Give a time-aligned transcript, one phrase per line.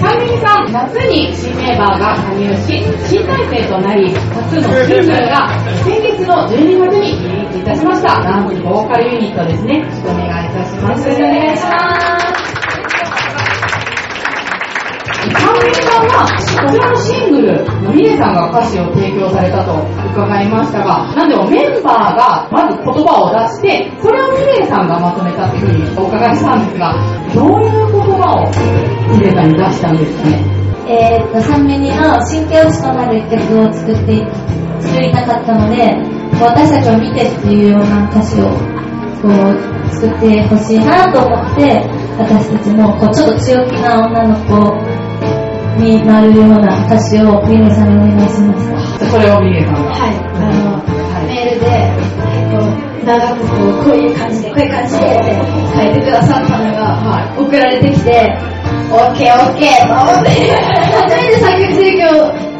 [0.00, 5.48] カンミンさん、夏に新メンバーが加入し、新体制となり、初のシングルが
[5.84, 8.22] 先月の12月にリリースいたしました。
[8.22, 9.78] ダンスボーカルユニットですね。
[9.78, 11.08] よろしくお願いいたします。
[11.08, 11.70] よろしくお願いしま
[15.82, 15.85] す。
[16.66, 19.72] カンミンさんは、こちらのシングル、のミレさんが歌詞を提供されたと
[20.12, 26.94] 伺いましたが、なんでもメンバーがまず言葉を出して、それをミレさんがまとめたっていうふうにお伺いしたんですが、
[27.34, 28.50] どういう言葉を
[29.14, 30.42] ミレさんに出したんですかね？
[30.88, 34.22] えーっと、3ミニの新境地となる曲を作って、
[34.80, 35.98] 作りたかったので、
[36.40, 38.50] 私たちを見てっていうような歌詞を、
[39.20, 41.82] こう、作ってほしいなと思って、
[42.18, 45.05] 私たちの、こう、ちょっと強気な女の子
[45.76, 49.06] になるような歌詞をミネさんにお願いしました。
[49.06, 49.90] それをミレさんが。
[49.90, 51.66] はい、あの、はいメールで、
[52.32, 55.36] 結構、長くこう、こういう感じで、こういう感じでって
[55.74, 58.38] 書いてくださったのが、送られてきて、
[58.90, 60.30] オッケーオッケーと思って、
[60.94, 62.06] 初めて作曲提供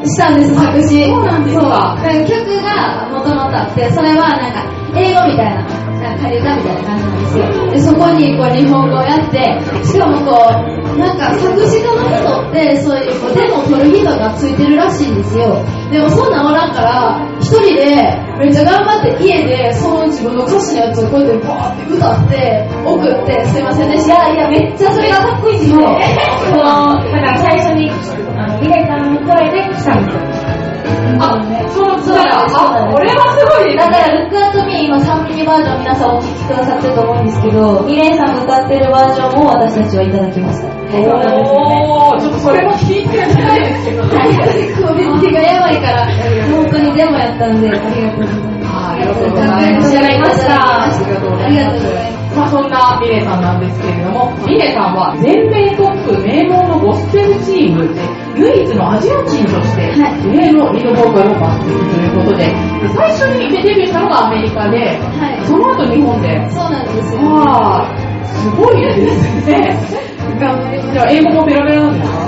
[0.05, 1.06] したんです、作詞。
[1.06, 1.97] そうなんですか
[2.28, 5.62] 曲が元々あって、それはなんか、英語みたいな、
[6.00, 7.66] なんか仮歌みたいな感じなんですよ。
[8.12, 9.38] にこう日本語をやって、
[9.84, 10.36] しかもこ
[10.94, 15.64] う、なんか作詞家の人って、そういうこうデモを取る人がついてるらしいんですよ。
[15.90, 24.32] でもそんなんおらんから、一人でめっちゃ頑張って家でその自分の歌詞のやつをこうやってバーって歌って、送って、すいませんでした。
[24.32, 25.80] いや、いや、めっちゃそれがかっこいいんですよ。
[25.80, 30.35] だから最初に、あの、ミレさんの声で来たんですよ。
[31.21, 33.77] あ、そのつらあ、これはすごい。
[33.77, 40.69] だから、ルックアットミー今3ミニバージョン皆さんお聴きくださってると思うんですけど、ミレイさんが歌ってるバージョンも私たちはいただきました。
[40.69, 44.16] おー、ちょっとそれも聞いてみたいですけどね。
[44.76, 46.06] クオリティがやばいから、
[46.53, 48.76] 本当にデモやったんで、ありがとうございます。
[48.76, 49.56] ありがとうございます。
[49.56, 51.72] ありがとうございまあしたありがとうございま。
[51.72, 58.00] ますまあそんなミレさんなんですけれども、ミレさんは全米トップ名門のゴスペルチームで
[58.37, 67.21] 唯一のアジア人として、はい上のリードボーカルを抜擢ということで、で最初にデビューしたのがアメリカで、はいその後日本で、そうなんですよ。
[67.33, 69.78] わあ、すごいですね。
[70.41, 72.19] 頑張りますじゃあ英語もペラペラなんですか？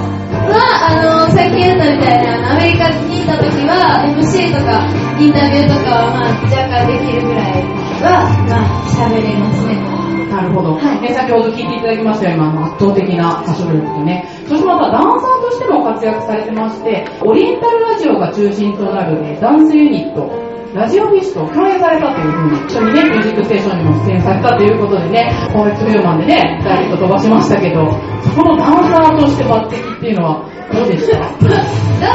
[0.49, 0.55] は、
[0.89, 4.87] あの、さっき言ったみたいな、アメリカにいた時は、MC とか、
[5.21, 7.63] インタビューとかは、まあ、若干できるぐらい
[8.01, 9.98] は、まあ、喋れますね。
[10.31, 10.75] なるほど。
[10.75, 14.25] はいね、先ほど聞いていただきましたよ、今の圧倒的な歌唱力とね。
[14.49, 20.29] そしてまたダンサーとしても活躍されてまして、オリエンタルラジオが中心となる、ね、ダンスユニット、
[20.75, 27.89] ラジオフィッシュと共演されたというふうに、一緒にね、ミュージックステーションにも出演されたということでね、コンエクトフィルマンでね、ダイレクト飛ばしましたけど、
[28.23, 31.19] そこのダンサーとして抜擢っていうのはどうでした？
[31.25, 31.31] ダン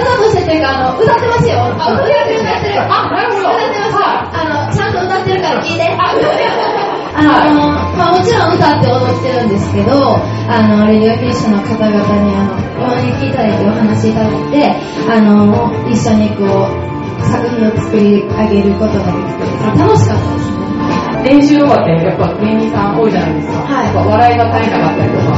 [0.05, 1.55] サーとしてっていうか、あの、歌ってますよ。
[1.57, 2.81] あ、歌ってる、歌ってる。
[2.81, 3.97] あなるほど歌ってます。
[4.05, 5.83] あの、ちゃんと歌ってるから聞いて。
[5.97, 10.17] ああの、まあもちろん歌って踊ってるんですけど、
[10.49, 14.75] あの、レディオフィッシュの方々にあの、お招きいただいてお話いただいて、
[15.07, 19.45] あの、一緒にこう、作品を作り上げることができて、
[19.77, 20.63] 楽しかったですね。
[21.23, 23.59] 練習とかってやっぱ芸人さん多いじゃないですか。
[23.63, 25.37] はい笑いが絶えなかったりとか。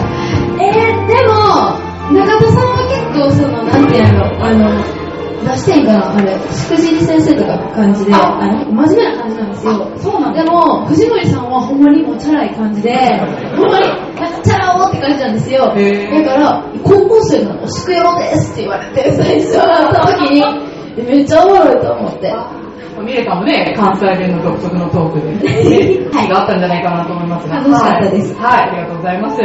[0.57, 5.04] えー、でも、中田さんは結構その、なんていうの、あの、
[5.43, 9.91] 出していいんかなあれ、しくじり先生とかの感じで、ああの、真面目な感じなんですよ。
[9.97, 12.93] そうなんでも、藤森さんはほんまにもうチャラい感じで、
[13.55, 13.87] ほんまに、
[14.19, 15.65] なんかチャラ男って感じなんですよ。
[15.65, 22.33] だから、高校生なの、宿用ですって言われて、最初会った時に、でめっちゃおもろいと思って。
[23.03, 27.55] ミレさんもね、関西弁の独特のトークで、ね、 はいがあったんじゃないかなと思いますが。
[27.57, 28.51] 楽しかったですはい。
[28.51, 29.41] はい、ありがとうございます。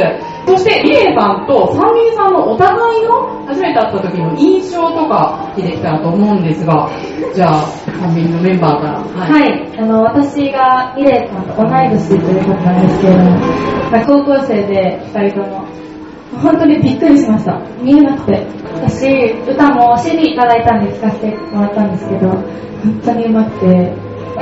[0.46, 6.88] そして、ミレさんとサンミリさんのお互いの初めて会った時の印象とか聞いてきたらと思うんですが、
[7.34, 8.98] じゃあ、サンミリのメンバーから。
[8.98, 9.46] は。
[9.46, 9.78] い。
[9.78, 15.64] あの、私がミレさんと同い年ということなんですけれども、まあ高校生で二人とも、
[16.42, 17.60] 本当にびっくりしました。
[17.82, 18.46] 見えなくて。
[18.74, 19.06] 私、
[19.50, 22.44] 歌も CD いただいたんで聴かせてもらったんですけど、本
[23.04, 23.92] 当に上手くて、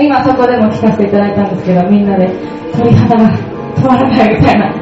[0.01, 2.31] 今そこでも聴かせていただいたんですけど、みんなで
[2.77, 3.31] 鳥肌が
[3.75, 4.73] 止まらないみたいな、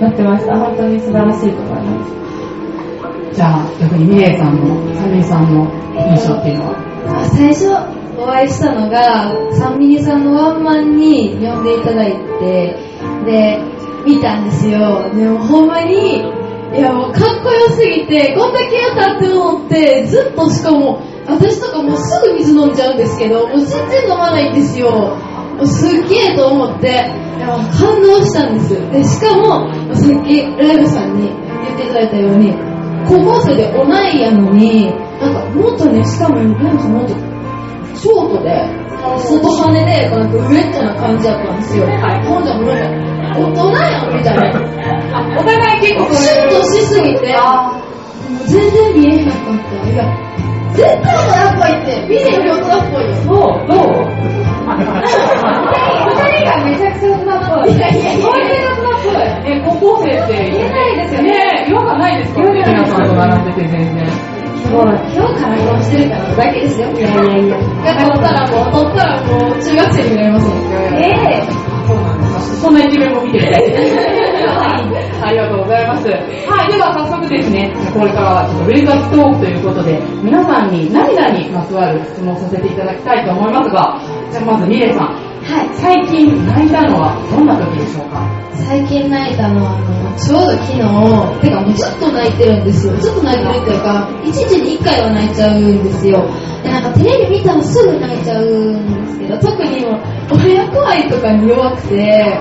[0.00, 0.56] なってました。
[0.56, 2.14] 本当に素晴らしいと思います。
[3.34, 6.76] じゃあ、逆にミレさんの、サンミリさんの印象っていうのは？
[7.20, 7.68] あ最初
[8.16, 12.78] お会いしたのが、サンミニさんのワンマンに呼んでいただいて、
[13.26, 13.60] で、
[14.06, 15.10] 見たんですよ。
[15.14, 16.22] でもほんまに、
[16.74, 24.90] いやもうかっこよすぎて、こんだけやったって思って、ずっとしかも、私とかもうすぐ水飲んじゃうんですけど、もう全然飲まないんですよ。
[24.90, 26.90] もうすっげえと思って、い
[27.40, 28.74] や感動したんです。
[28.90, 31.28] で、しかも、さっきライブさんに
[31.64, 32.52] 言っていただいたように、
[33.06, 34.86] 高校生で同いやのに、
[35.20, 37.14] なんかもっとね、しかもなんかもっと
[37.94, 38.83] ショートで、
[39.18, 41.84] 外羽で、なんかウェットな感じだったんですよ。
[41.86, 42.24] はい。
[42.26, 44.42] ほんじゃもう大人やんみたいな。
[45.38, 47.42] お互い結構シュッとしすぎて、も
[48.44, 49.74] う全然見えへんかった。
[49.90, 50.00] いや、
[50.72, 53.14] 絶対大人っぽいって、見てより大人っぽいよ。
[53.14, 53.36] そう、
[53.68, 53.86] どう
[54.64, 54.72] 二
[56.32, 57.72] 人がめちゃくちゃ大人っぽい。
[57.76, 59.52] いやいやいやこういう大人っぽい。
[59.52, 62.40] え、高校生って言えないですよねね違和感ないですか？
[62.42, 64.33] 皆さんと並んでて全然。
[64.70, 64.84] もう、
[65.14, 66.88] 今日からこうしてるからだけですよ。
[66.90, 67.56] いやいやいや。
[67.56, 70.58] 取ったらもう、取ったらもう、中学生になりますもん。
[70.96, 72.40] ええそうなんですか。
[72.64, 74.24] そんな一面も見てみたいです。
[75.22, 76.08] ありがとうございます。
[76.08, 84.00] はい、では早速ですね、これからはちょっとウェルカストークということで、皆さんに涙にまつわる質問をさせていただきたいと思いますが、
[84.32, 85.68] じゃあまずミレさん、はい。
[85.76, 88.24] 最近泣いたのはどんな時でしょうか？
[88.54, 90.80] 最近泣いたのは、あの、ちょうど昨日、
[91.42, 92.96] てかもうずっと泣いてるんですよ。
[92.96, 96.24] ずっと泣いてるっていうか、一日に一回は泣いちゃうんですよ。
[96.62, 100.00] で、なんかテレビ見たらすぐ泣いちゃうんですけど、特にもう、
[100.32, 102.38] 親子愛とかに弱くて、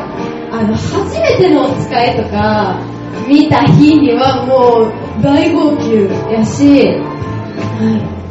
[0.52, 2.80] あの、初めてのお使いとか、
[3.28, 8.23] 見た日にはもう、大号泣やし、はい。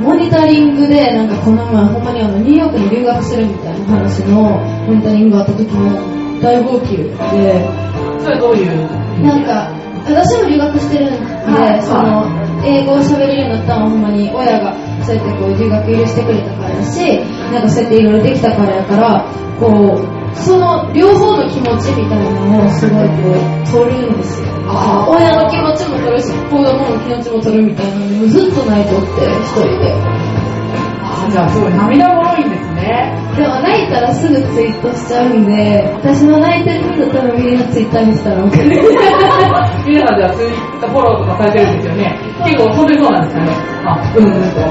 [0.00, 5.90] モニタリングで、なんかこの前、ほんまにあの、ニューヨークに留学するみたいな話のモニタリングがあった時も、
[6.40, 7.08] 大号泣で、
[8.20, 9.70] それはどういうなんか、
[10.06, 11.18] 私も留学してるんで、
[11.50, 11.82] はい。
[11.82, 12.24] その、
[12.64, 14.74] 英語を喋れるようになったのはほんまに親が
[15.04, 17.18] そうやってこう留学許してくれたからだし、
[17.52, 19.24] なんかそうやっていろいろできたからやから、
[19.60, 24.48] こう、その両方の気持ちみたいなのをすごいこう、取るんですよ。
[25.08, 29.92] 親の気持ちも取るし、子供の気持ちも取るみたいなので、もうずっと泣いとって、一人で。
[31.02, 33.12] あじゃあすごい涙もろいんですね。
[33.36, 38.42] でも泣いたらすぐツイートしちゃうんで、私の泣いてる人多分みんなツイッターにしたら。
[38.42, 42.18] 皆さんではツイッターフォローとかされてるんですよね。
[42.44, 43.52] 結構飛んでそうなんですかね。
[43.84, 44.64] あ、うんうんと。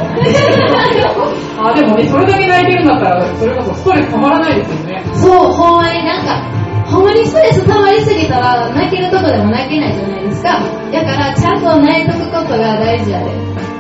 [1.64, 5.04] あ、でもね、それだけ泣いてるんだったら、それこそストレスたまらないですよね。
[5.14, 6.42] そう、ほんまになんか、
[6.86, 10.60] ほんまにストレス溜まりすぎたら、泣けるとこでも泣けないじゃないですか。
[10.92, 13.32] だから、ちゃんと泣いとくことが大事やで。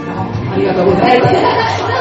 [0.09, 1.35] あありがとうございます。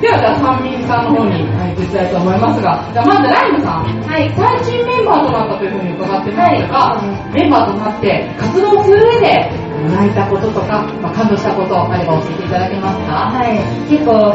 [0.00, 3.84] では、じゃあ、三民さんの方に入っていきたいと思いますが、じゃあ、まずライムさん。
[3.84, 4.32] はい。
[4.32, 6.96] 最近メンバーとなったというふうに伺ってますが、は
[7.34, 9.52] メンバーとなって活動する上で
[9.92, 13.12] 泣いたこととか、まあ、感動したことあれば教えていただけますか？
[13.28, 13.60] はい。
[13.92, 14.32] 結構、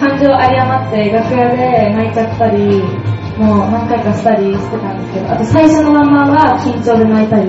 [0.00, 2.82] 感情有り余って楽屋で泣いちゃったり、
[3.38, 7.48] もう何回かしたりしてたんですけど、あと最初のままは緊張で泣いたり、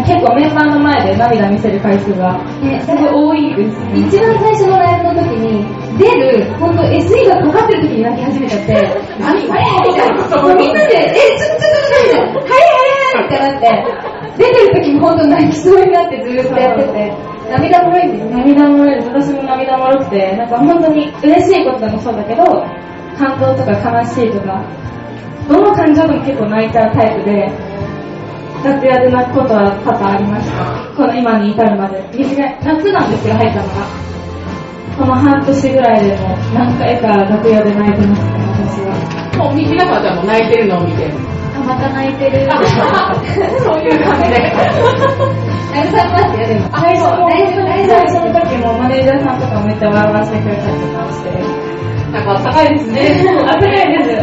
[0.00, 2.40] 結構メンバーの前で涙見せる回数が
[2.80, 4.00] すごい多いですね。
[4.08, 8.72] 一番最初のライブの時に、出る、ほんと SE がかかってる時に泣き始めちゃって、
[9.20, 9.44] 何あれ？
[9.44, 10.54] みたいな。
[10.54, 13.84] みんなで、え、ちょっとちょっとちょっと、はいはいはいってなって、
[14.38, 17.12] 出てる時もほんと泣きそうになってずーっとやってて、
[17.50, 18.30] 涙もろいんですね。
[18.44, 18.96] 涙もろい。
[19.04, 22.44] 私も涙もろくて、なんか本当に嬉しいことでもそうだけど、
[23.18, 24.64] 感動とか悲しいとか、
[25.48, 27.52] どの感情でも結構泣いちゃうタイプで、
[28.62, 30.94] 楽屋で泣くことは多々ありました。
[30.96, 31.98] この今に至るまで。
[32.62, 34.02] 夏なんですよ、入ったのが。
[34.96, 38.94] この半年ぐらいでも何回か楽屋で泣いてますね、私は。
[39.38, 41.10] もう皆さんじゃあもう泣いてるのを見て。
[41.56, 42.46] あ、また泣いてる。
[43.64, 44.52] そういう感じで。
[45.72, 46.68] 慰めますよ、でも。
[46.70, 51.72] 最初の、大丈夫、大最丈初の時もマネージャーさんとかめっちゃ笑わせてくれたりとかして。
[52.12, 53.00] なんか高いですね。
[53.48, 54.22] あったかいです。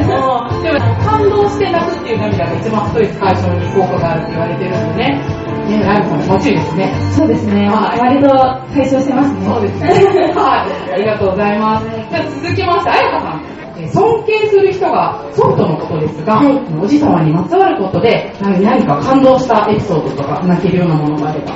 [2.10, 5.22] っていう涙が一番ストレス解消に効果があるって言われてるんでね。
[5.70, 6.94] ね、ライブさん気持ちいいですね。
[7.14, 7.70] そうですね。
[7.70, 8.30] はい割と
[8.74, 9.46] 解消してますね。
[9.46, 10.34] そうですね。
[10.34, 10.94] はい。
[10.94, 11.86] ありがとうございます。
[11.86, 13.60] じゃあ続きまして、あやかさん。
[13.78, 21.54] え尊敬する人がソフトのことですが、はいおじさまにまつわることで何何か感動したエピソードとか泣けるようなものがあれば、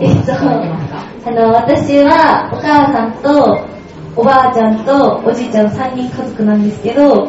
[0.00, 3.64] えっとあの、私は、お母さんと、
[4.16, 7.28] おばあちゃんと、おじいちゃん3人家族なんですけど、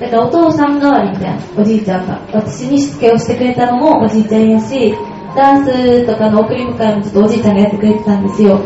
[0.00, 2.20] だからお父さん代わりみたいな、おじいちゃんが。
[2.32, 4.94] 私にしつけをしてくれたのもおじいちゃんやし、
[5.36, 8.60] ダンスとかの送り迎えもちょっとおじいちゃんがやってくれてたんですよ。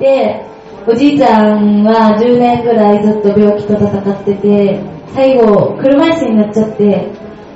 [0.00, 0.44] で、
[0.88, 4.80] おじいちゃんは10年ぐらいずっと病気と戦ってて、
[5.14, 7.08] 最後、車椅子になっちゃって、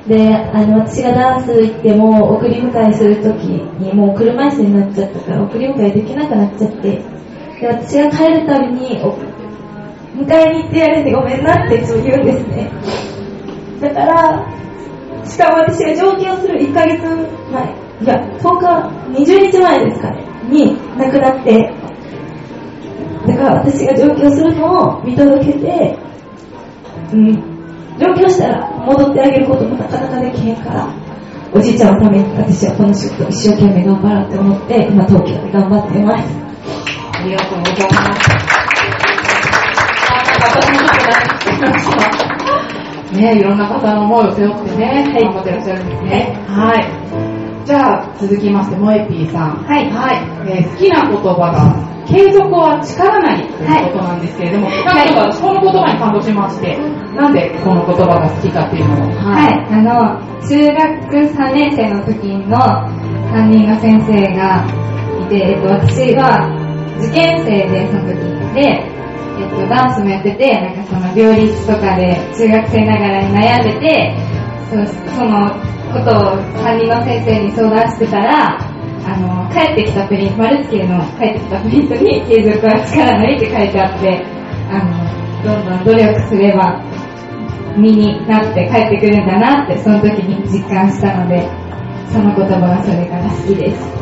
[0.09, 7.03] で、あの、私がダンス行っても、送り迎えするときに、もう車椅子になっちゃったから、送り迎えできなくなっちゃって、
[7.61, 9.01] で、私が帰るたびに、
[10.17, 12.71] 迎えに行ってやるんでごめんなっていつも言うんですね。
[13.81, 14.47] だから、
[15.25, 21.73] しかも私が上京する1ヶ月前、いや、10日、20日前ですかね、に亡くなって、
[23.27, 25.99] だから私が上京するのを見届けて、
[27.13, 27.35] うん、
[27.99, 30.89] 上京したら戻ってあげることもなかなかできへんから、
[31.53, 36.29] おじいちゃんのために私はこの仕事を一生懸命頑張ろうって思って、今東京で頑張ってます。
[37.13, 38.60] ありがとうございます。
[43.21, 46.45] ねいろんな方の思いを背負ってね、頑張ってらっしゃるんですね。
[46.49, 47.67] はい。
[47.67, 49.63] じゃあ、続きまして、もえぴーさん。
[49.65, 50.17] はいはい。
[50.51, 56.77] えー好きな言葉が、継続は力なりということなんですけれども、なんかこの言葉に感動しまして、
[57.15, 59.13] なんでこの言葉が好きかっていうのを。
[59.15, 62.59] はい、あの、中学3年生の時の
[63.31, 64.67] 担任の先生が
[65.23, 66.51] いて、えっと、私は
[66.99, 68.19] 受験生で、その時
[68.55, 68.90] で、
[69.41, 74.15] えっと、ダンスもやってて、なんかその両立とかで中学生ながらに悩んでて、
[74.69, 74.77] そ
[75.25, 75.51] の
[75.93, 84.25] ことを担任の先生に相談してたら、あの、帰ってきたプリント、丸付けの帰ってきたプリントに継続は力なりって書いてあって、
[84.71, 86.83] あの、どんどん努力すれば
[87.77, 91.49] 身になって帰ってくるんだなってその時に実感したので
[92.13, 94.00] その言葉がそれから好きです。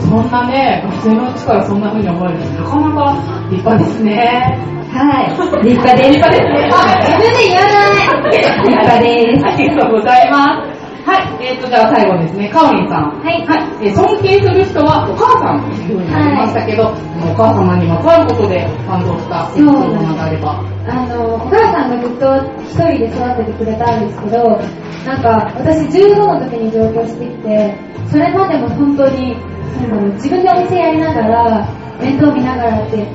[0.00, 4.80] そんなね、学生のうちからそんな風に思えるなかなか立派ですね。
[4.90, 6.70] はい立派です立派ですね。
[7.00, 10.80] 自分で言わない立派ですありがとうございます。
[11.06, 13.18] はい、えーと、じゃあ最後ですね、かおりんさん。
[13.18, 16.92] はいはい、えー尊敬する人はお母さんというふうになりましたけど、
[17.24, 20.60] お母様にまつわることで感動したエピソードなどあれば。
[20.86, 22.26] あの、お母さんがずっと
[22.66, 24.60] 一人で育ててくれたんですけど、
[25.06, 27.74] なんか私15の時に上京してきて、
[28.10, 29.36] それまでも本当に、
[29.88, 31.68] 自分でお店やりながら、
[32.00, 33.06] 面倒見ながらって、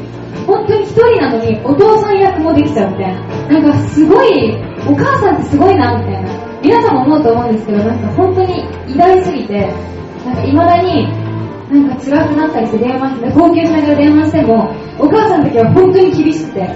[0.45, 3.15] 本当に一人なのにお父さん役もできちゃうみたい
[3.50, 3.60] な。
[3.60, 4.55] なんかすごい、
[4.88, 6.29] お母さんってすごいなみたいな。
[6.62, 9.74] 皆さんも思うと思うんですけど、なんか本当に偉大すぎて、
[10.25, 11.07] なんか未だに、
[11.72, 16.69] なんか辛くなったりして電話して、号泣しながら電話しても、お母さんの時は本当に厳しくて、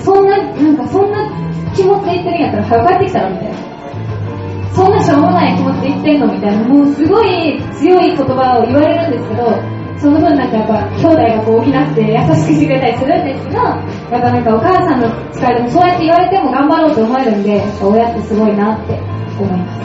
[0.00, 1.28] そんな、なんかそんな
[1.74, 3.69] 気持ちで言ってるんやったら早く帰ってきたらみたいな。
[4.72, 18.98] そんなしょうもない気持ちで言ってんのみたいな、もうすごい強い言葉を言われるんですけど、その分なんかやっぱ兄弟がこう補って優しくしてくれたりするんですけど、やっぱなんかお母さんの力でもそうやって言われても頑張ろうと思えるんで、親ってすごいなって
[19.38, 19.80] 思います。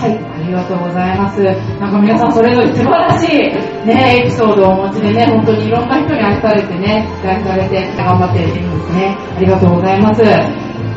[0.00, 0.16] はい。
[0.16, 1.42] ありがとうございます。
[1.80, 3.38] なんか皆さんそれぞれ素晴らしい
[3.84, 9.16] ね、エピソードをお持ちでね、本当にいろんな人に愛されてね、期待されて頑張っているんですね。
[9.36, 10.22] ありがとうございます。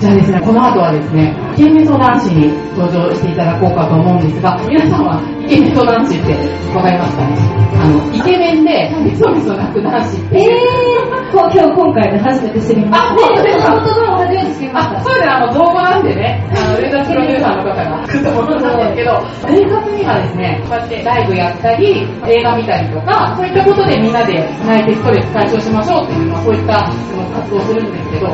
[0.01, 6.33] じゃあですね、この後はですね、イケメソ男子に登場していただこうかと思うんですが、皆さんはイケメソ男子って
[6.75, 10.37] わかりますかねあの、イケメンでメソメソ泣く男子って。
[10.37, 15.03] えー、今日今回で初めて知りまあ、した本当ですか言葉を初めて知りましたあ、。
[15.03, 28.27] そうですね、あの、造語なんでね、あの、上田プロデューサーの方が作ったものなんですけど、生活にはですね、こうやってライブやったり、映画見たりとか、そういったことでみんなで泣いてストレス解消しましょうっていう、まあ、そういったその活動をするんですけど、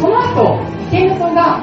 [0.00, 1.60] その後、イケメソが、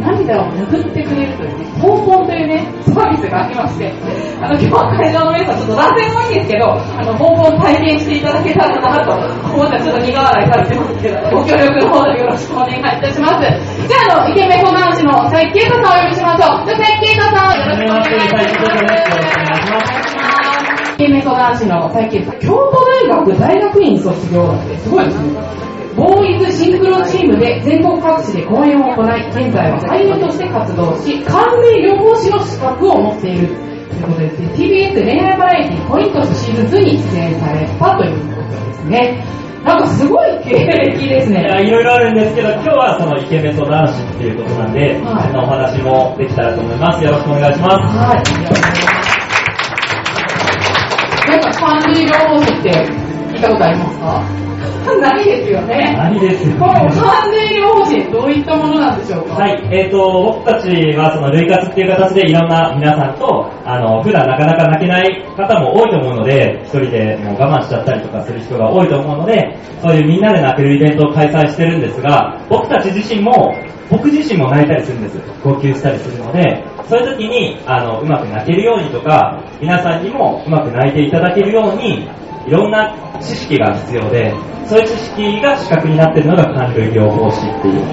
[0.00, 3.92] 涙を拭ってくれるというね、ポンポンというね、サービスがありまして、
[4.40, 9.12] あの、今日は会場の皆さん、ちょっと男性もいいんですけど、あの、ポンポン体験していただけたらなと
[9.52, 13.86] 思ったら、ちょっと苦笑いされてますけど、ご協力の方よろしくお願いいたします。
[13.86, 16.66] じゃあ、あの、イケメンコ男子の佐伯啓太さんをお呼びしましょう。
[16.66, 18.54] じゃあ、佐伯啓太さん、よろしくお願いし
[19.72, 20.06] ます。
[20.96, 22.38] イケメンコ男子の佐伯啓太。
[22.40, 25.66] 京都大学大学院卒業だって、すごいですね。
[25.96, 33.56] ボーイズシンクロチームで全国各地で公演を行い、現在は俳優として活動し、関連療法士の資格を持っているとい
[34.00, 39.24] うことで、TBS 恋愛バラエティポイントスシーズン2に出演されたということですね。
[39.64, 41.40] なんかすごい経歴ですね。
[41.64, 47.02] いろいろあるんですけど、今日はそのイケメンと男子っていうことなんで、はいお話もできたらと思います。
[47.02, 47.74] よろしくお願いします。
[47.96, 48.22] はい。
[51.30, 52.70] なんか関連療法士って
[53.32, 54.45] 聞いたことありますか？
[54.96, 55.94] ないですよね。
[55.96, 59.34] 何ですこの関連療法士、どういったものなんでしょうか？
[59.34, 59.98] はい、えーと、
[60.40, 73.54] 僕たちはその類活っていう形でいろんな皆さんと、あの、普段なかなか泣けない方も多いと思うので、一人でもう我慢しちゃったりとかする人が多いと思うので、そういうみんなで泣けるイベントを開催してるんですが、僕たち自身も、
[73.90, 75.18] 僕自身も泣いたりするんです。
[75.44, 82.08] 号泣したりするので、そういう時に、あの、うまく泣けるようにとか、皆さんにもうまく泣いていただけるように、
[82.46, 84.32] いろんな知識が必要で、
[84.66, 87.84] そういう知識が資格になっているのが感類療法士っていう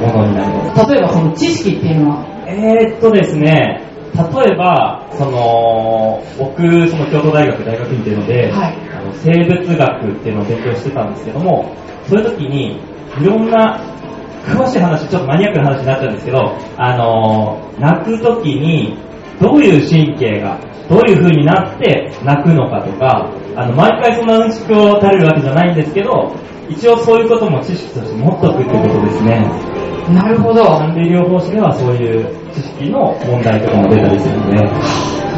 [0.00, 0.90] ものになります。
[0.90, 11.74] 例えばその知識っていうのは、えーっとですね、例えば、その、僕、その京都大学大学院っていうので、はいあの生物学っていうのを勉強してたんですけども、
[12.06, 12.78] そういう時に、
[13.20, 13.80] いろんな
[14.44, 18.96] 詳しい話、ちょっとマニアックな話になっちゃうんですけど、あのー泣くときに、
[19.42, 20.58] どういう神経が、
[20.88, 26.32] どういう風になって泣くのかとか、あの、毎回そんなうんちくを垂れるわけじゃないんですけど、
[26.68, 29.44] 一応そういうことも知識として持っとくってことですね。
[30.14, 30.64] なるほど。
[30.64, 34.58] 管理療法士ではそういう知識の問題とかも出たりするので、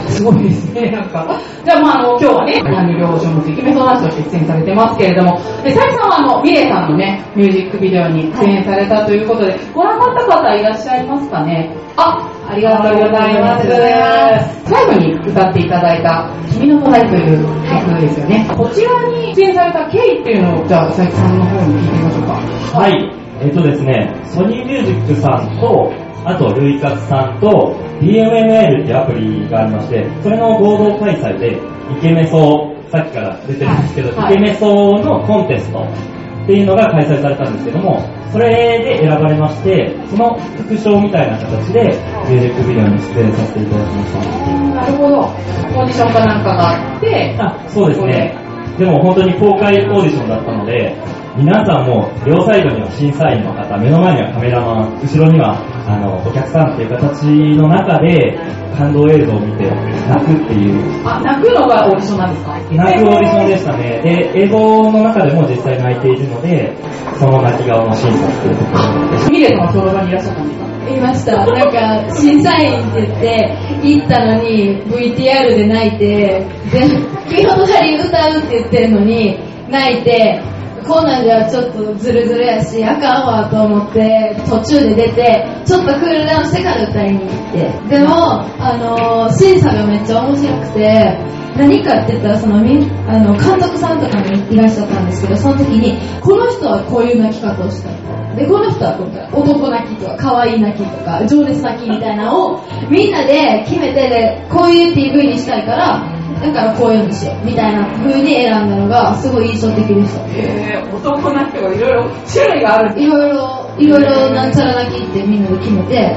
[0.08, 1.40] すごいですね、なんか。
[1.64, 11.74] じゃあ、まあ、あの、今日はね、管理療法士のイケメン相談師として出演されてますけれども、で、さゆさんは、あの、ミレイさんのね、ミュージックビデオに出演されたということで、ご覧になった方いらっしゃいますかね？
[11.96, 14.64] あ、ありがとうございます。
[14.64, 17.44] 最後に歌っていただいた、君の隣という
[17.86, 18.46] 曲ですよね。
[18.56, 22.78] こちらに出演された経緯っていうのを、じゃあ、さゆさんの方に聞いてみましょうか。
[22.78, 23.12] はい。
[23.40, 25.92] えっ、とですね、ソニーミュージックさんと、
[26.24, 34.66] あと、ルイカツさんと、DMML っていうアプリがありまして、それの合同開催で、イケメソ、さっきから出てるんですけど、はいイケメソ
[34.98, 38.00] のコンテストっていうのが開催されたんですけども、
[38.32, 38.50] それ
[38.82, 41.80] で選ばれまして、その副賞みたいな形で、
[42.28, 44.64] ミュージックビデオに出演させていただきました。
[44.74, 45.20] なるほど。
[45.20, 48.34] オーディションかなんかがあって、あ、そうですね。
[48.78, 50.96] でも本当に公開オーディションだったので、
[51.36, 57.24] 皆さんも両サイドには審査員の方、目の前にはカメラマン、後ろにはあのお客さんっていう形
[57.56, 58.38] の中で
[58.76, 59.70] 感動映像を見て
[60.08, 62.58] 泣くっていう、あ、泣くのがオーディションなんですか？
[62.58, 64.00] 泣くオーディションでしたね。
[64.02, 66.74] で、映像の中でも実際泣いているので、
[67.18, 70.64] その泣き顔の審査っていうところでミレイさんはその場にいらっしゃったんですか？
[70.90, 71.36] いました。
[71.46, 76.80] なんか、審査員って言って、行ったのに、VTR で泣いて、で、
[77.28, 79.38] 君の隣歌うって言ってんのに、
[79.70, 80.42] 泣いて、
[80.86, 87.52] こんなんじゃちょっとズルズルやし、あかんわと思って、途中で出て、ちょっとクールダウンしてから歌いに行っ
[87.88, 87.98] て。
[87.98, 91.18] でも、あの審査がめっちゃ面白くて、
[91.56, 98.36] 何かって言ったら、その、みあの、監督さんとかもいらっしゃったんですけど、その時に、この人はこういう泣き方をしたい。
[98.36, 110.22] で、この人は今回、男泣きとか、可愛い泣きとか、情熱泣きみたいなのを、みんなで決めて、で、こういう PV にしたいから、だからこういうのにしよう、みたいな風に選んだのが、すごい印象的でした。
[110.28, 116.16] えー、男泣きとかいろいろ種類があるいろいろ、いろいろなんちゃら泣きってみんなで決めて、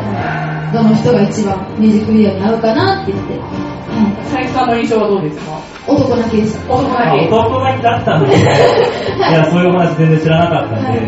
[0.73, 3.39] どの人が一番ミュージックビデオに合うかなって言って、は
[4.03, 5.59] い、佐伯さんの印象はどうですか？
[5.87, 6.73] 男泣きでした。
[6.73, 7.31] 男あ泣き。
[7.31, 8.51] 弟泣きだったんですね。
[9.17, 11.01] いや、そういうお話全然知らなかったんで。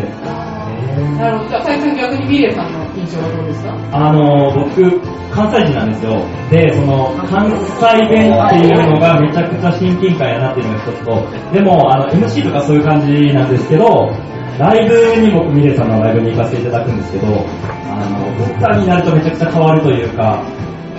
[1.18, 1.50] なるほど。
[1.50, 3.74] じゃあ、佐伯さん逆にミレイさんの印象はどうですか？
[3.92, 5.00] あの僕、
[5.32, 6.20] 関西人なんですよ。
[6.50, 14.10] で、その、関西弁っていうのがめちゃくちゃ親近感やなっていうのが一つと、でも、あの、MC とかそういう感じなんですけど、
[14.58, 20.42] ライブに僕、ミレさんのライブに行かせていただくんですけど、あの、歌になるとめちゃくちゃ変わるというか、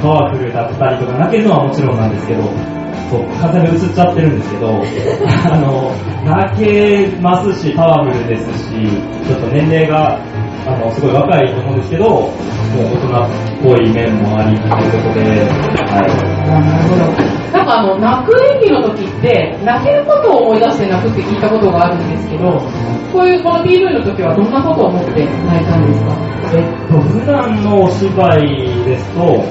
[0.01, 2.43] パワフルだったりとか、泣けるのはもちろんなんですけど、
[3.11, 4.69] そう、風で映っちゃってるんですけど、
[5.51, 5.91] あの、
[6.25, 8.71] 泣けますし、パワフルですし、
[9.27, 10.17] ちょっと年齢が、
[10.67, 12.29] あの、すごい若いと思うんですけど、もう
[12.93, 13.29] 大人っ
[13.63, 15.21] ぽい面もありということで、
[15.89, 16.09] はい。
[16.47, 17.01] なるほど。
[17.51, 22.51] なんかあの、泣く演技の時って、泣けることを思い出して泣くって聞いたことがあるんですけど、
[23.11, 26.15] こういうこの PV の時はどんなことを思って泣いたんですか？
[26.53, 29.43] えっと、普段のお芝居ですと、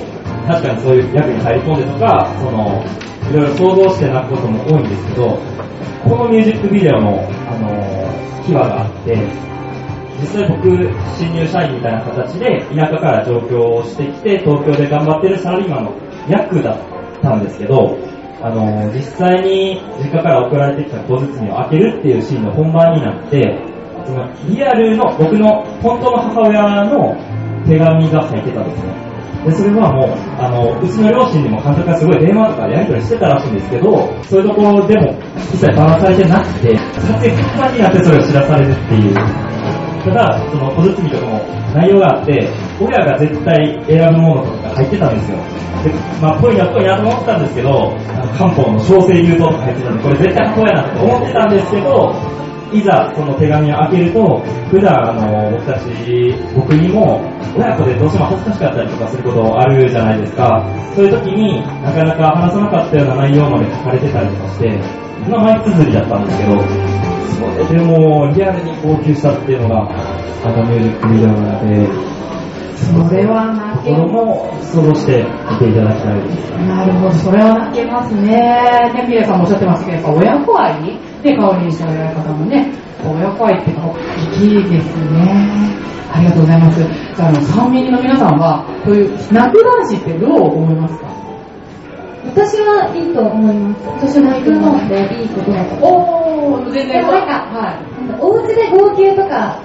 [0.47, 2.83] 確かにそういう役に入り込んでとか、その、
[3.31, 5.39] いろいろ想像して泣くことも多いんですけど、
[6.05, 7.69] このミュージックビデオの、あの、
[8.47, 9.15] 秘話があって、
[10.21, 10.69] 実際僕、
[11.17, 15.95] 新入社員みたいな形で田舎から上京してきて、東京で頑張ってるサラリーマンの
[16.29, 16.79] 役だっ
[17.23, 17.97] たんですけど、
[18.43, 23.59] あの、実際に実家から送られてきた小包を開けるっていうシーンの本番になって、
[24.07, 27.15] そのリアルの僕の本当の母親の
[27.67, 29.11] 手紙が入ってたんですね。
[29.45, 35.19] で、それはもう、あの、うちの両親にも監督がすごい電話とかでやり取りしてたらしいんですけど、そういうところでも
[35.53, 39.50] 一切ばらされてなくて、撮影2日になってそれを知らされるっていう。
[40.05, 41.39] ただ、その小包とかも
[41.75, 42.49] 内容があって、
[42.81, 45.39] 親が絶対選ぶものとか入ってたんですよ。
[45.85, 52.15] で、まあ、ぽいなぽいなと思ってたんですけど、あの漢方の小生優等とか入ってたんで、これ絶対母親なと思ってたんですけど、
[52.73, 54.39] いざその手紙を開けると、
[54.71, 57.21] 普段あの僕たち、僕にも
[57.57, 60.65] 親子でどうしても恥ずかしかったりとかすることあるじゃないですか。
[60.95, 64.79] そういう時になかなか話さなかったような内容まで書かれてたりとかして、
[65.29, 69.89] まあ前綴りだったんですけど、それでもリアルに号泣したっていうのが、
[70.45, 71.89] あのミュージックビデオなので、
[72.75, 76.51] それは泣ところも想像して見ていただきたいです。
[76.67, 78.31] なるほど、それは泣けますね。
[78.95, 82.73] ね、ミレさんもおっしゃってましたけど、親子愛ね、香りにしておられる方もね、
[83.05, 83.95] 親子愛って大
[84.33, 85.81] きいですね。
[86.13, 86.81] ありがとうございます。
[86.81, 91.20] じゃあ、あの、三ミリの皆さんは、こういう泣く男子ってどう思いますか？
[92.31, 94.15] 私はいいと思います。
[94.15, 96.63] 私も泣くのっていいことだと思う。
[96.63, 98.07] おー、全然なんかはい。
[98.07, 99.59] なんかお家で号泣とか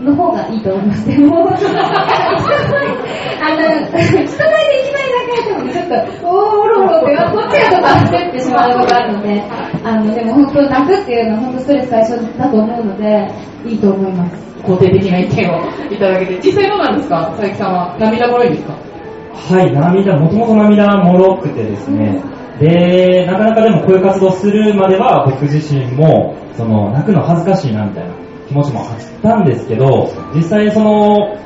[0.00, 1.06] の方がいいと思います。
[1.06, 9.42] でも、人前、あの、人前でいきなり泣かれても、ちょっと、おー、おろおろって、こっちがちょっと焦ってしまうことがあるので、
[9.84, 13.28] あの、でも本当泣くっていうのは本当ストレス解消だと思うので、
[13.66, 14.48] いいと思います。
[14.64, 17.96] 肯定的な意見をいただけて、実際どうなんですか佐伯さんは。
[17.98, 18.87] 涙もろいですか
[19.46, 22.22] はい、涙、もともと涙もろくてですね、
[22.60, 28.14] で、なかなかでもこういう活動するまでは僕自身も、その、泣くの恥ずかしいなみたいな
[28.48, 31.38] 気持ちもあったんですけど、実際その、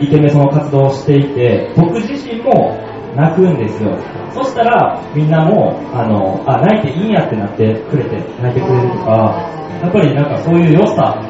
[0.00, 2.76] イケメンその活動をしていて、僕自身も
[3.14, 3.96] 泣くんですよ。
[4.34, 11.22] そしたら、みんなも、あの、あ、泣いていいんやってなってくれて、泣いてくれるとか、やっぱりなんかそういう良さ、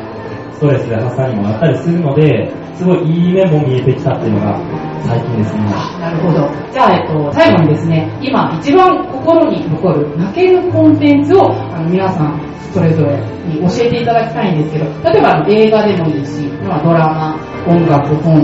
[0.53, 4.61] ストレスで発散にもなったりするので、すごいいい面も見えてきたっていうのが
[5.05, 5.61] 最近ですね。
[6.01, 6.49] なるほど。
[6.73, 12.41] じゃあ、えっと、最後にですね、今一番心に残る泣けるコンテンツを、あの、皆さん、
[12.73, 13.17] それぞれ
[13.49, 17.37] に教えていただきたいんですけど、例えばあの映画でもいいし、まあドラマ、
[17.67, 18.43] 音楽、本、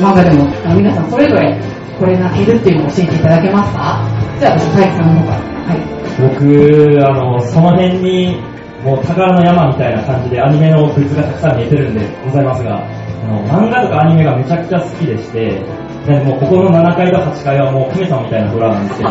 [0.00, 1.56] 漫画でも、あの皆さんそれぞれ
[1.98, 4.04] これ泣けるっていうのを教えていただけますか？
[4.40, 5.38] じゃあ、佐伯さんの方から。
[5.38, 5.80] はい。
[6.20, 8.42] 僕、あの、その辺に、
[8.82, 12.82] もう宝の山みたいな感じでアニメのグッズがたくさん見えてるんでございますが、
[13.28, 15.62] 漫画とかアニメがめちゃくちゃ好きでして、
[16.06, 19.10] でもうここの7階と8階はもう神様みたいなドラなんですけど、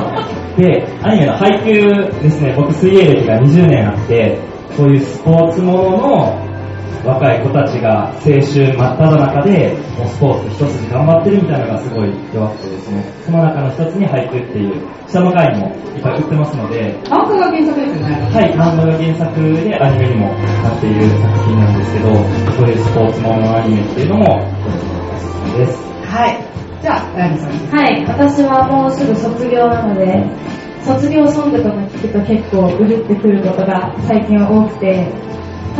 [0.57, 1.81] で、アニメの配給
[2.21, 4.39] ですね、僕水泳歴が20年あって、
[4.75, 6.48] そういうスポーツものの
[7.05, 18.15] 若い子たちが青春真っ只中で、もうスポーツ一筋頑張ってるみたいなのがすごい弱くてですね、その中の一つに俳句っていう、下の階にもいっぱい売ってますので、漫画が原作ですよね。
[18.31, 20.27] はい、漫画が原作でアニメにも
[20.63, 22.13] なっている作品なんですけど、
[22.55, 25.89] そういうスポーツもののアニメっていうのもおすすめです。
[26.03, 26.37] はい。
[26.81, 27.51] じゃあ、あやみさん。
[27.71, 30.23] はい、私はもうすぐ卒業なので、
[30.81, 35.07] 卒業ソングとか聞くと結構うるってくることが最近は多くて、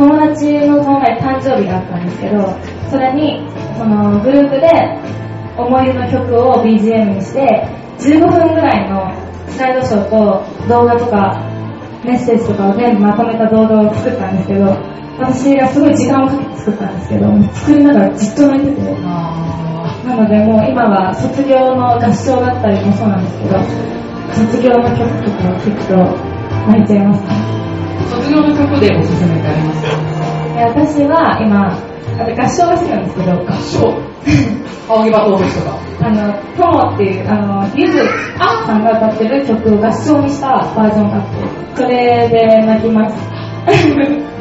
[0.00, 2.56] 友達のその前に誕生日があったんですけど、
[2.88, 4.66] それに、そのグループで
[5.58, 9.12] 思い出の曲を BGM にして、15分ぐらいの
[9.50, 11.44] スライドショーと動画とか
[12.02, 14.64] メッセージとかを全部まとめた動画を作ったんですけど、
[15.18, 23.60] 私がすごい時間をかけて作ったんですけど、作りながらじっと泣いてて、なのでもう今は卒業の合唱だったりもそうなんですけど、
[24.32, 25.94] 卒業の曲とかを聴くと
[26.70, 27.59] 泣いちゃいますね。
[28.30, 29.82] ー卒業の曲でおすすめってあります？
[29.82, 29.88] か
[30.54, 34.10] で私は今、あ合唱が好きなんですけど、合唱？
[34.90, 35.78] 青木バトーとか。
[36.02, 37.98] あの、友っていう、あの、ゆず
[38.66, 41.28] さんが歌ってる曲を合唱にしたバージョンがあって、
[41.76, 43.16] それで泣きます。
[43.70, 43.74] い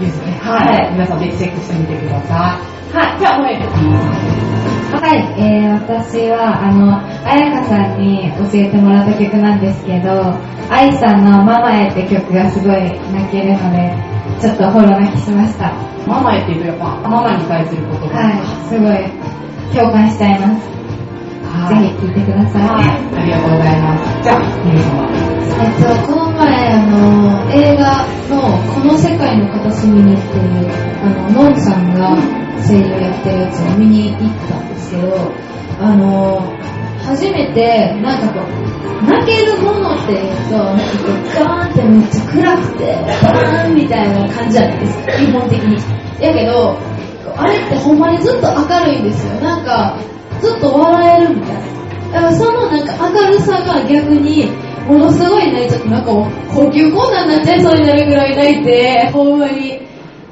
[0.01, 0.39] いですね。
[0.41, 0.67] はい。
[0.83, 2.57] はい皆さんぜひチェックしてみてくださ
[2.93, 2.97] い。
[2.97, 3.19] はい。
[3.19, 4.58] じゃあ、もう。
[4.99, 10.35] はい、えー、私は、あの、あやかさんに教えてもらった曲なんですけど、
[10.69, 12.83] 愛さんのママへって曲がすごい
[13.13, 13.95] 泣けるので、
[14.41, 15.71] ちょっとほろ泣きしました。
[16.05, 18.07] ママへっていうと、やっぱ、ママに対する言葉。
[18.11, 20.67] はい、すごい共感しちゃいます。
[21.47, 21.81] はい。
[21.81, 22.63] ぜひ聴いてください。
[22.67, 23.21] はい。
[23.21, 24.23] ありがとうございます。
[24.23, 25.28] じゃあ、みる様。
[25.39, 28.41] えっと、この前、あの、映画の
[28.73, 30.69] この世界の片隅にっていう、
[31.03, 32.15] あの、ノンさんが
[32.67, 35.31] 声優やってるやつを見に行ったんですけど、
[35.81, 36.41] あの、
[37.05, 45.99] 初めて、なんかこう、泣けるものっていうと、なんかこう、ガーンってめっちゃ暗くて、バーンみたいな感じじゃないですか、基本的に。
[46.19, 46.77] やけど、
[47.37, 49.33] あれってほんまにずっと明るいんですよ。
[49.41, 49.97] なんか、
[50.41, 51.79] ずっと笑えるみたいな。
[52.11, 54.51] だからそのなんか明るさが逆に、
[54.87, 59.79] ものすごい泣いちゃって、なんかもう呼吸困難になっちゃいそうになるぐらい泣いて、ほんまに。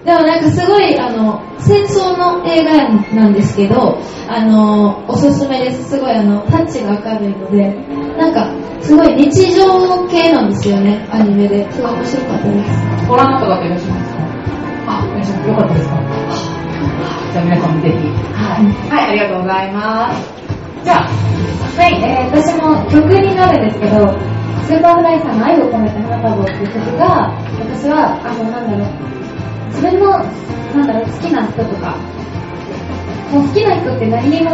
[0.06, 5.90] でもなんかすごい、あの、戦争の映画なんですけど、あの、おすすめです。
[5.90, 7.74] すごいあの、タッチが明るいので、
[8.18, 11.70] なんか、すごい日常系なんですよね、アニメで。
[11.74, 13.08] すごい面白かったです。
[13.08, 14.22] ご覧になった方いらっしゃいますか？
[14.88, 15.50] あ、いらっしゃいます。
[15.50, 15.94] よかったですか？
[17.34, 17.96] じゃあ、皆さんもぜひ。
[17.98, 18.96] はい。
[18.96, 20.34] はい、ありがとうございます。
[20.86, 21.10] じゃあ、
[21.82, 24.06] はい、えー私も曲になるんですけど、
[24.68, 28.92] Superfly さんの愛を込めて花束をっていう曲が、私は、あの、なんだろう、
[29.72, 30.12] 自分の、
[30.76, 31.96] なんだろう、好きな人とか、
[33.32, 34.52] もう好きな人って何にも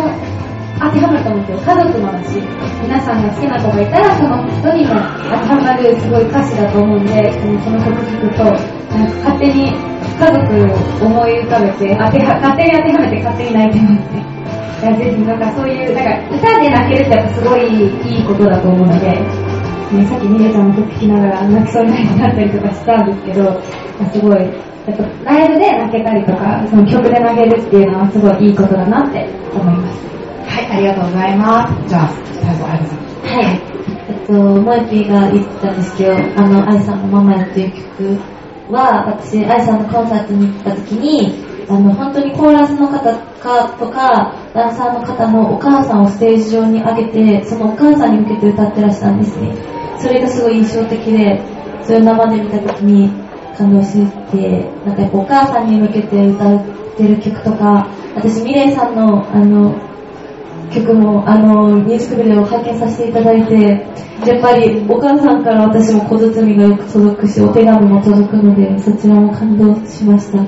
[0.78, 1.66] 当てはまると思うんですよ。
[1.66, 2.38] 家族もだし、
[2.86, 8.46] 皆さんが好きな子がいたら、その人にも当てはまるすごい歌詞だと思うんで、その曲聴くと、
[8.94, 10.46] なんか勝手に家族
[11.02, 14.22] を思い浮かべて、当ては勝手に当てはめて勝手に泣いてますね。
[14.78, 19.18] いやぜひなんかそういう、なんか歌で泣けるってやっぱすごいいいことだと思うので、
[19.94, 23.62] ね、さっきミレちゃんの曲聴きながら泣きそうになったりとかしたんですけど、
[24.12, 30.14] すごい、やっぱライブで泣けたりとか、その曲で泣けるっていうのはすごいいいことだなって思います。
[30.48, 31.90] はい、ありがとうございます。
[31.90, 32.10] じゃあ、
[32.42, 33.00] 最後、あやかさん。
[33.00, 33.62] はい。
[34.10, 38.20] えっと、モエピーが言ってたんですけど、あの、愛さんのママやっていう曲
[38.72, 43.00] は、私、愛さんのコンサートに行った時に、あの、本当にコーラスの方
[43.40, 49.73] かとか、ダンサーの方のお母さんをステージ上に上げて、そのお母さんに向けて歌ってらしたんですね。
[50.00, 51.42] それがすごい印象的で、
[51.84, 53.10] それを生で見た時に
[53.58, 53.94] 感動し
[54.32, 56.66] て、なんかやっぱお母さんに向けて歌っ
[56.98, 59.76] てる曲とか、私ミレイさんのあの、
[60.74, 63.86] 曲も、あの、ミュージックビデオを拝見させていただいて、
[64.26, 70.40] やっぱりお母さんから私も小包がよく届くし、お手紙も届くので、そちらも感動しました。
[70.40, 70.48] はい。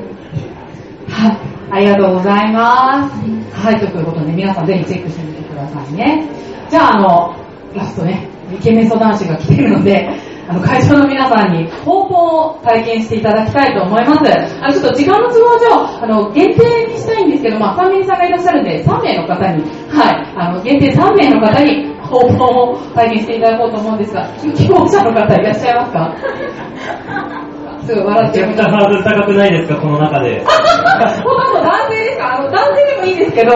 [1.72, 3.14] ありがとうございます。
[3.54, 6.28] はい、ということで、皆さんぜひチェックしてみてくださいね。
[6.70, 7.36] じゃあ、あの、
[7.76, 10.10] ラストね、イケメン相談師が来ているので、
[10.48, 14.32] あの、会場の皆さんに方法を体験していただきたいと思います。
[14.62, 27.55] あの、ちょっと時間の都合上、あの、限定にしたいんですけど、まあ、3名さんがいらっしゃるんで、3名の方に、はい、あの、限定3名の方に方法を体験していただこうと思うんですが、希望者の方いらっしゃいますか？
[27.86, 30.44] すごい笑ってるめちゃくちゃハードル高くないですか、この中で。
[30.44, 33.52] ほとんど男性ですかあの、男性でもいいんですけど、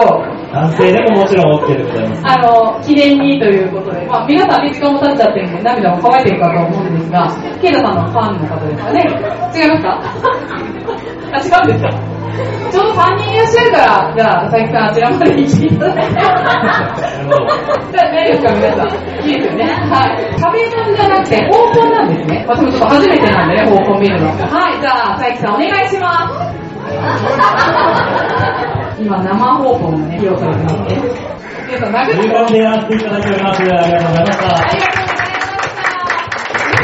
[0.52, 2.22] 男性でももちろん OK でございます。
[2.26, 7.28] あの、記念にということで、まあ、皆さんね、時間も経っちゃってるんで、涙も乾いてるかと思うんですが、
[7.60, 9.00] ケイタさんのファンの方ですかね。
[9.54, 10.00] 違いますか？
[11.32, 11.90] あ、違うんですか？
[12.70, 16.20] ちょうど3人いらっしゃるから、じゃあ、佐伯さん、あちらまで行っていただいて。
[17.92, 18.88] じゃあ、大丈夫ですか、皆さん。
[19.26, 19.64] いいですよね。
[19.64, 20.40] はい。
[20.40, 22.44] 壁紙じゃなくて、方向なんですね。
[22.48, 24.28] 私もちょっと初めてなんでね、方向見るの。
[24.28, 26.60] はい、じゃあ、佐伯さん、お願いします。
[28.98, 31.00] 今、生放送もね、披露されてますね。
[31.66, 33.62] 皆さん、殴って入館でやらせていただいております。
[33.62, 34.48] ありがとうございました。
[34.50, 35.10] ありがとうございました。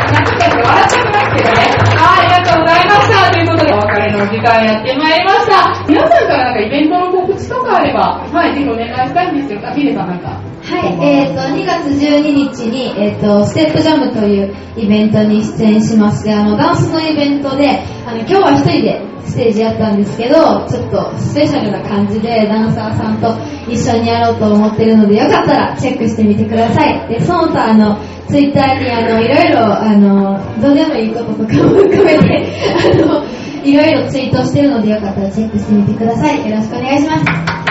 [0.07, 1.59] なんか笑っちゃってますけどね。
[1.97, 3.33] はい、ありがとうございました。
[3.33, 5.85] ということで、お別れの時間やってまいりました。
[5.89, 10.41] 皆さんからなんかイベントの告知とかあれば、はい、ぜひお願いしたいんですけど、あ、ヒデさんなんか。
[10.67, 23.39] はい、えっ、と、2月12日に、えっ、と、ステップジャムというイベントに出演しまして、あの、ダンスのイベントで、あの、今日は一人でステージやったんですけど、ちょっとスペシャルな感じでダンサーさんと
[23.71, 27.09] 一緒にやろうと思ってるので、よかったらチェックしてみてください。
[27.11, 32.47] で、その他、あの、ツイッターに、あの、いろいろ、あの、どうでもいいこととかも含めて、
[32.93, 33.25] あの、
[33.63, 36.51] いろいろツイートしてるので、よかったらチェックしてみてください。
[36.51, 37.66] よろしくお願いします。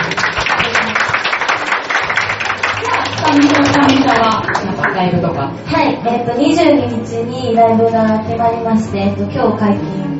[4.20, 5.52] は、なんかライブとか？
[5.66, 10.16] はい、えっ、と、22日にライブが決まりまして、えっ、と、今日解禁。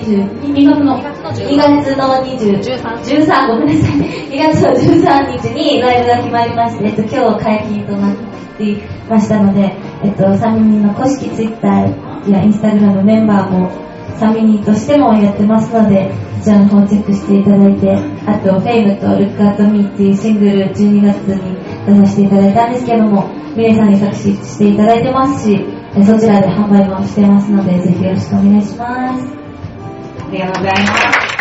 [0.00, 8.16] 20 2月の？2月の20 13ごめんなさい2月の13日にライブが決まりまして、えっと、今日解禁となっ
[8.56, 13.90] ていましたので、えっと、サミニの公式ツイッターやインスタグラムメンバーも
[14.20, 25.66] サミニとしてもやってますので、こちらの方チェックしていただいて、あと、フェイムとルックアットミーっていうシングル12月に出させていただいたんですけども、ミレイさんに作詞していただいてますし、
[25.96, 29.26] えそちらで販売もしてますので、ぜひよろしくお願いします。
[29.26, 31.40] ありがとうございます。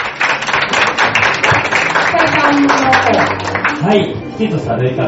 [3.86, 5.04] はい、きちんとした類活、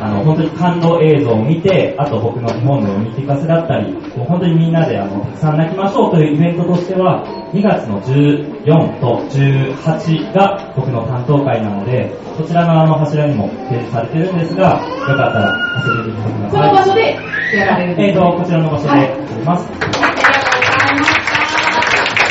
[0.00, 7.22] あの、本当に感動映像を見て、あと僕の日本の読み聞かせだったり、もう本当にみんなであの、たくさん泣きましょうというイベントとしては、
[7.54, 15.54] 2月の14と18が僕の担当会なので、こちらのあの柱にも掲示されてるんですが、よかったら
[15.86, 16.74] 遊びに来てくだこのさい。
[16.74, 17.18] 場所で
[17.54, 19.70] やられるんですねえーと、こちらの場所ではいやります。
[19.70, 21.14] ありがとうございまし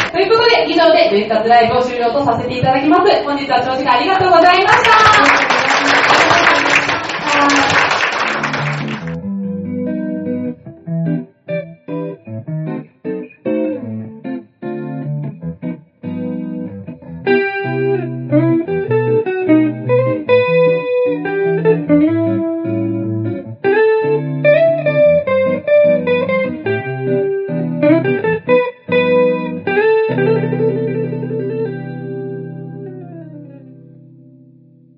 [0.03, 0.11] た。
[0.11, 3.23] ということで、以上で、ルイカツライブを終了とさせていただきます。
[3.23, 5.58] 本日は長時間ありがとうございました。